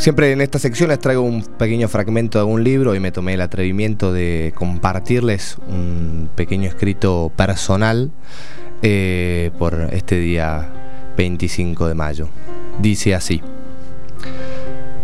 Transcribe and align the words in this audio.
Siempre 0.00 0.32
en 0.32 0.40
esta 0.40 0.58
sección 0.58 0.88
les 0.88 0.98
traigo 0.98 1.20
un 1.20 1.42
pequeño 1.42 1.86
fragmento 1.86 2.38
de 2.38 2.44
un 2.46 2.64
libro 2.64 2.94
y 2.94 3.00
me 3.00 3.12
tomé 3.12 3.34
el 3.34 3.42
atrevimiento 3.42 4.14
de 4.14 4.50
compartirles 4.56 5.58
un 5.68 6.30
pequeño 6.34 6.70
escrito 6.70 7.30
personal 7.36 8.10
eh, 8.80 9.50
por 9.58 9.90
este 9.92 10.16
día 10.16 10.72
25 11.18 11.86
de 11.86 11.94
mayo. 11.94 12.28
Dice 12.80 13.14
así, 13.14 13.42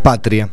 Patria, 0.03 0.49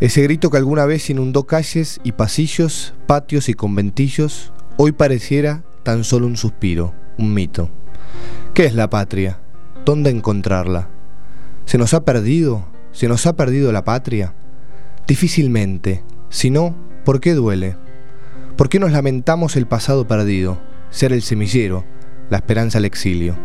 ese 0.00 0.24
grito 0.24 0.50
que 0.50 0.56
alguna 0.56 0.84
vez 0.84 1.08
inundó 1.08 1.44
calles 1.44 2.00
y 2.02 2.10
pasillos, 2.10 2.94
patios 3.06 3.48
y 3.48 3.54
conventillos, 3.54 4.52
hoy 4.78 4.90
pareciera 4.90 5.62
tan 5.84 6.02
solo 6.02 6.26
un 6.26 6.36
suspiro, 6.36 6.92
un 7.18 7.32
mito. 7.34 7.70
¿Qué 8.52 8.64
es 8.64 8.74
la 8.74 8.90
patria? 8.90 9.38
¿Dónde 9.84 10.10
encontrarla? 10.10 10.88
¿Se 11.66 11.78
nos 11.78 11.94
ha 11.94 12.04
perdido? 12.04 12.64
¿Se 12.92 13.08
nos 13.08 13.26
ha 13.26 13.36
perdido 13.36 13.72
la 13.72 13.84
patria? 13.84 14.34
Difícilmente. 15.06 16.02
Si 16.28 16.50
no, 16.50 16.74
¿por 17.04 17.20
qué 17.20 17.34
duele? 17.34 17.76
¿Por 18.56 18.68
qué 18.68 18.78
nos 18.78 18.92
lamentamos 18.92 19.56
el 19.56 19.66
pasado 19.66 20.06
perdido, 20.06 20.60
ser 20.90 21.12
el 21.12 21.22
semillero, 21.22 21.84
la 22.30 22.38
esperanza 22.38 22.78
al 22.78 22.84
exilio? 22.84 23.36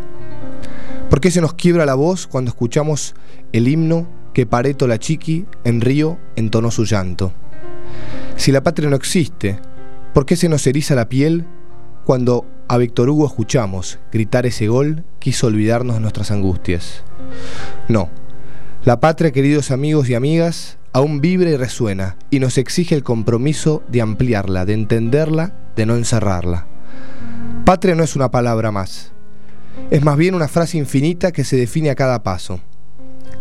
¿Por 1.08 1.20
qué 1.20 1.30
se 1.30 1.40
nos 1.40 1.54
quiebra 1.54 1.86
la 1.86 1.94
voz 1.94 2.26
cuando 2.26 2.50
escuchamos 2.50 3.14
el 3.52 3.68
himno 3.68 4.08
que 4.34 4.46
Pareto 4.46 4.86
la 4.88 4.98
Chiqui 4.98 5.46
en 5.64 5.80
Río 5.80 6.18
entonó 6.34 6.70
su 6.70 6.84
llanto? 6.84 7.32
Si 8.36 8.52
la 8.52 8.62
patria 8.62 8.90
no 8.90 8.96
existe, 8.96 9.58
¿por 10.12 10.26
qué 10.26 10.36
se 10.36 10.48
nos 10.48 10.66
eriza 10.66 10.94
la 10.96 11.08
piel 11.08 11.46
cuando 12.04 12.44
a 12.68 12.76
Víctor 12.78 13.08
Hugo 13.08 13.26
escuchamos 13.26 14.00
gritar 14.12 14.44
ese 14.44 14.66
gol, 14.66 15.04
quiso 15.20 15.46
olvidarnos 15.46 16.00
nuestras 16.00 16.32
angustias? 16.32 17.04
No, 17.88 18.10
la 18.86 19.00
patria, 19.00 19.32
queridos 19.32 19.72
amigos 19.72 20.08
y 20.08 20.14
amigas, 20.14 20.78
aún 20.92 21.20
vibra 21.20 21.50
y 21.50 21.56
resuena 21.56 22.16
y 22.30 22.38
nos 22.38 22.56
exige 22.56 22.94
el 22.94 23.02
compromiso 23.02 23.82
de 23.88 24.00
ampliarla, 24.00 24.64
de 24.64 24.74
entenderla, 24.74 25.54
de 25.74 25.86
no 25.86 25.96
encerrarla. 25.96 26.68
Patria 27.64 27.96
no 27.96 28.04
es 28.04 28.14
una 28.14 28.30
palabra 28.30 28.70
más, 28.70 29.10
es 29.90 30.04
más 30.04 30.16
bien 30.16 30.36
una 30.36 30.46
frase 30.46 30.78
infinita 30.78 31.32
que 31.32 31.42
se 31.42 31.56
define 31.56 31.90
a 31.90 31.96
cada 31.96 32.22
paso. 32.22 32.60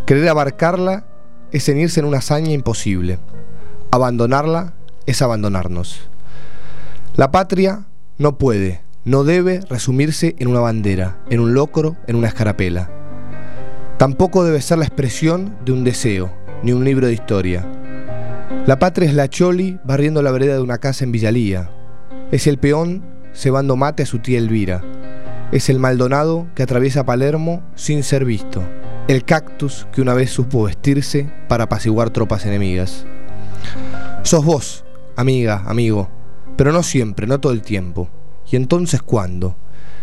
Querer 0.07 0.27
abarcarla 0.29 1.05
es 1.51 1.65
cenirse 1.65 1.99
en 1.99 2.07
una 2.07 2.17
hazaña 2.17 2.51
imposible. 2.51 3.19
Abandonarla 3.91 4.73
es 5.05 5.21
abandonarnos. 5.21 6.09
La 7.17 7.29
patria 7.29 7.85
no 8.17 8.39
puede, 8.39 8.81
no 9.03 9.23
debe 9.23 9.59
resumirse 9.69 10.35
en 10.39 10.47
una 10.47 10.61
bandera, 10.61 11.19
en 11.29 11.39
un 11.39 11.53
locro, 11.53 11.97
en 12.07 12.15
una 12.15 12.29
escarapela. 12.29 12.94
Tampoco 13.97 14.43
debe 14.43 14.61
ser 14.61 14.79
la 14.79 14.85
expresión 14.85 15.55
de 15.63 15.71
un 15.71 15.85
deseo, 15.85 16.29
ni 16.63 16.73
un 16.73 16.83
libro 16.83 17.07
de 17.07 17.13
historia. 17.13 17.65
La 18.65 18.77
patria 18.77 19.07
es 19.07 19.15
la 19.15 19.29
choli 19.29 19.79
barriendo 19.85 20.21
la 20.21 20.31
vereda 20.31 20.55
de 20.55 20.61
una 20.61 20.79
casa 20.79 21.05
en 21.05 21.13
Villalía. 21.13 21.71
Es 22.29 22.45
el 22.47 22.57
peón 22.57 23.05
cebando 23.33 23.77
mate 23.77 24.03
a 24.03 24.05
su 24.05 24.19
tía 24.19 24.37
Elvira. 24.37 24.83
Es 25.53 25.69
el 25.69 25.79
Maldonado 25.79 26.47
que 26.55 26.63
atraviesa 26.63 27.05
Palermo 27.05 27.63
sin 27.75 28.03
ser 28.03 28.25
visto. 28.25 28.61
El 29.07 29.23
cactus 29.23 29.87
que 29.93 30.01
una 30.01 30.13
vez 30.13 30.29
supo 30.29 30.63
vestirse 30.63 31.31
para 31.47 31.63
apaciguar 31.65 32.09
tropas 32.09 32.45
enemigas. 32.45 33.05
Sos 34.23 34.43
vos, 34.43 34.83
amiga, 35.15 35.63
amigo, 35.67 36.09
pero 36.57 36.73
no 36.73 36.83
siempre, 36.83 37.27
no 37.27 37.39
todo 37.39 37.53
el 37.53 37.61
tiempo. 37.61 38.09
¿Y 38.51 38.57
entonces 38.57 39.01
cuándo? 39.01 39.55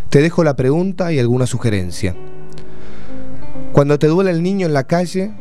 Te 0.08 0.22
dejo 0.22 0.44
la 0.44 0.56
pregunta 0.56 1.12
y 1.12 1.18
alguna 1.18 1.46
sugerencia. 1.46 2.16
Cuando 3.72 3.98
te 3.98 4.06
duele 4.06 4.30
el 4.30 4.42
niño 4.42 4.66
en 4.66 4.74
la 4.74 4.84
calle 4.84 5.32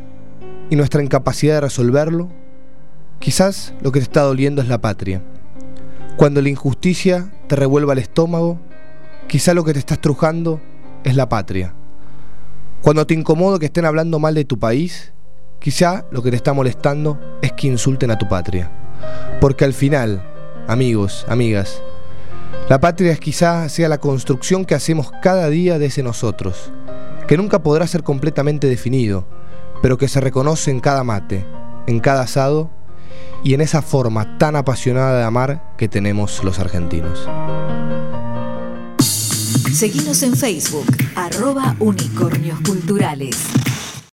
y 0.70 0.78
nuestra 0.78 1.04
incapacidad 1.04 1.56
de 1.56 1.62
resolverlo, 1.62 2.30
quizás 3.20 3.74
lo 3.82 3.92
que 3.92 4.00
te 4.00 4.04
está 4.04 4.22
doliendo 4.22 4.62
es 4.62 4.70
la 4.70 4.80
patria. 4.80 5.22
Cuando 6.16 6.42
la 6.42 6.48
injusticia 6.48 7.30
te 7.48 7.58
revuelva 7.58 7.91
el 7.91 8.00
estómago, 8.00 8.58
quizás 9.28 9.53
lo 9.53 9.66
que 9.66 9.74
te 9.74 9.80
está 9.80 9.96
estrujando 9.96 10.62
es 11.03 11.18
la 11.18 11.28
patria. 11.28 11.74
Cuando 12.81 13.06
te 13.06 13.16
incomodo 13.16 13.59
que 13.59 13.66
estén 13.66 13.84
hablando 13.84 14.18
mal 14.18 14.34
de 14.34 14.46
tu 14.46 14.58
país, 14.58 15.12
quizá 15.59 16.06
lo 16.09 16.24
que 16.24 16.30
te 16.30 16.38
está 16.38 16.53
molestando 16.53 17.20
es 17.41 17.52
que 17.52 17.68
insulten 17.68 18.12
a 18.12 18.18
tu 18.18 18.30
patria. 18.30 18.72
Porque 19.41 19.66
al 19.66 19.74
final, 19.74 20.24
amigos, 20.70 21.25
amigas, 21.28 21.84
la 22.70 22.80
patria 22.80 23.14
quizá 23.18 23.68
sea 23.68 23.90
la 23.90 23.97
construcción 23.97 24.64
que 24.64 24.75
hacemos 24.75 25.12
cada 25.22 25.50
día 25.50 25.78
de 25.80 25.88
ese 25.88 26.02
nosotros 26.02 26.72
que 27.31 27.38
nunca 27.38 27.64
podrá 27.64 27.88
ser 27.88 28.03
completamente 28.03 28.68
definido, 28.68 29.25
pero 29.81 29.97
que 29.97 30.09
se 30.09 30.19
reconoce 30.19 30.69
en 30.69 30.81
cada 30.81 31.06
mate, 31.06 31.46
en 31.88 32.02
cada 32.02 32.24
asado 32.24 32.69
y 33.42 33.53
en 33.53 33.62
esa 33.62 33.81
forma 33.81 34.38
tan 34.38 34.58
apasionada 34.58 35.18
de 35.18 35.24
amar 35.24 35.74
que 35.78 35.88
tenemos 35.88 36.44
los 36.44 36.59
argentinos. 36.59 37.30
Seguimos 39.72 40.24
en 40.24 40.36
Facebook, 40.36 40.88
unicornios 41.80 42.59
culturales. 42.68 43.38